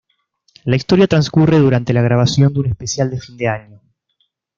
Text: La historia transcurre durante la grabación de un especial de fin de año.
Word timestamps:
La 0.65 0.77
historia 0.77 1.05
transcurre 1.05 1.59
durante 1.59 1.93
la 1.93 2.01
grabación 2.01 2.51
de 2.51 2.59
un 2.59 2.65
especial 2.65 3.11
de 3.11 3.21
fin 3.21 3.37
de 3.37 3.47
año. 3.49 3.81